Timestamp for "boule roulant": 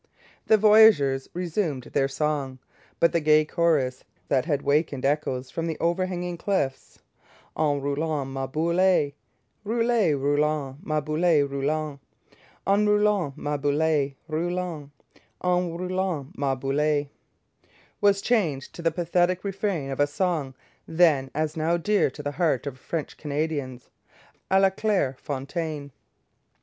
11.01-11.99, 13.57-14.89